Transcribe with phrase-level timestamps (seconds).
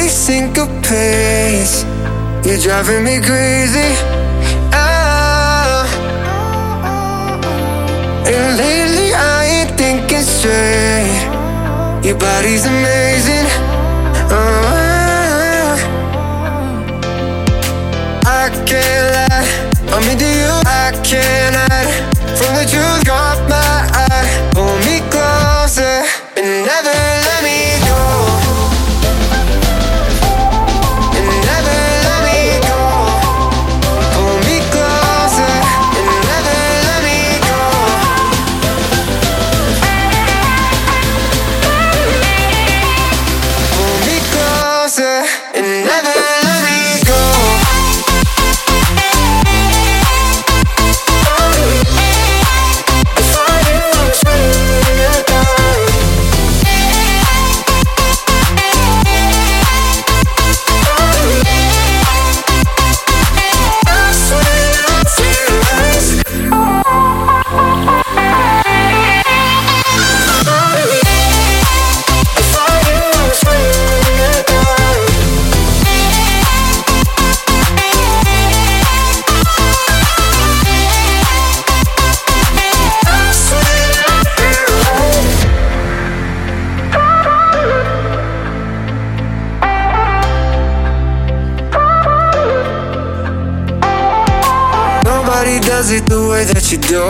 [0.00, 1.84] syncopates.
[2.44, 3.94] You're driving me crazy.
[4.72, 5.86] Ah.
[8.26, 11.22] And lately I ain't thinking straight.
[12.04, 13.46] Your body's amazing.
[14.30, 15.76] Ah.
[18.26, 19.46] I can't lie.
[19.94, 20.52] I'm into you.
[20.66, 21.90] I can't hide
[22.36, 23.06] from the truth.
[23.06, 23.33] Caught
[95.34, 97.02] Nobody does it the way that you do.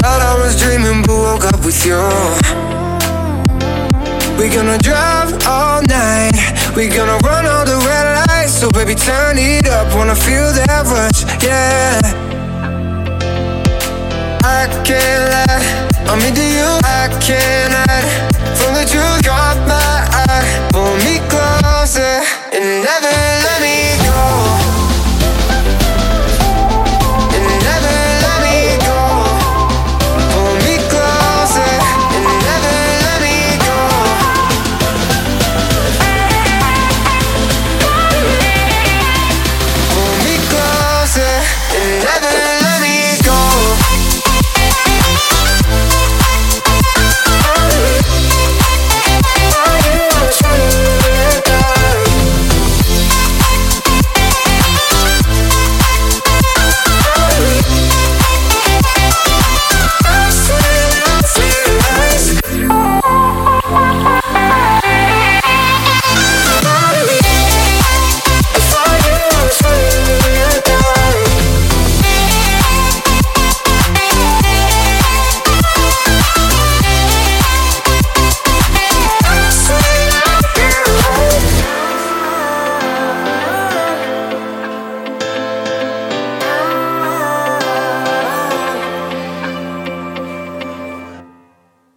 [0.00, 2.00] Thought I was dreaming, but woke up with you.
[4.40, 6.32] We gonna drive all night.
[6.74, 8.54] We gonna run all the red lights.
[8.60, 9.94] So baby, turn it up.
[9.94, 12.00] Wanna feel that rush, yeah.
[14.42, 15.60] I can't lie,
[16.08, 16.70] I'm into you.
[16.80, 18.31] I can't hide.
[42.02, 42.51] Seven.